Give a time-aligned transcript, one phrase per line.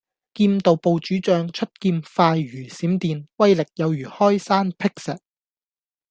[0.33, 5.19] 劍道部主將，出劍快如閃電，威力有如開山闢石